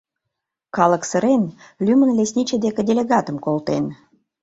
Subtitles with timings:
[0.75, 1.43] Калык сырен,
[1.85, 3.85] лӱмын лесничий деке делегатым колтен.